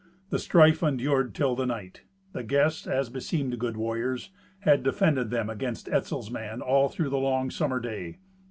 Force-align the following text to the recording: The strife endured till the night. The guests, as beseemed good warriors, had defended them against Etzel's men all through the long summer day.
The 0.31 0.39
strife 0.39 0.81
endured 0.81 1.35
till 1.35 1.55
the 1.55 1.67
night. 1.67 2.05
The 2.33 2.41
guests, 2.41 2.87
as 2.87 3.11
beseemed 3.11 3.59
good 3.59 3.77
warriors, 3.77 4.31
had 4.61 4.81
defended 4.81 5.29
them 5.29 5.47
against 5.47 5.87
Etzel's 5.87 6.31
men 6.31 6.59
all 6.59 6.89
through 6.89 7.09
the 7.09 7.19
long 7.19 7.51
summer 7.51 7.79
day. 7.79 8.17